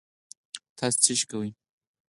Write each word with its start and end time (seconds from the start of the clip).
تاسو 0.77 0.97
څه 1.03 1.11
شئ 1.19 1.25
کوی 1.31 1.49